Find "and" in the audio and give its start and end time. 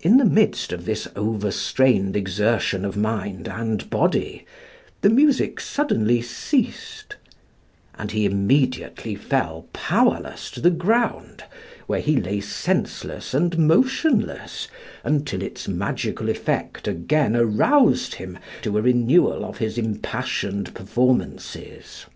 3.48-3.90, 7.98-8.12, 13.34-13.58